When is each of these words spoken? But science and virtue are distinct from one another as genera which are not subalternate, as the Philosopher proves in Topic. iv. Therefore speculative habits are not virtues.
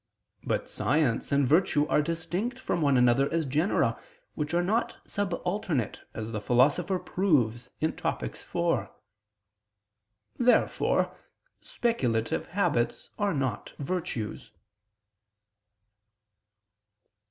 But 0.43 0.67
science 0.67 1.31
and 1.31 1.47
virtue 1.47 1.85
are 1.85 2.01
distinct 2.01 2.57
from 2.57 2.81
one 2.81 2.97
another 2.97 3.31
as 3.31 3.45
genera 3.45 4.01
which 4.33 4.51
are 4.51 4.63
not 4.63 4.95
subalternate, 5.05 5.99
as 6.15 6.31
the 6.31 6.41
Philosopher 6.41 6.97
proves 6.97 7.69
in 7.79 7.95
Topic. 7.95 8.31
iv. 8.37 8.89
Therefore 10.39 11.15
speculative 11.59 12.47
habits 12.47 13.11
are 13.19 13.35
not 13.35 13.73
virtues. 13.77 14.49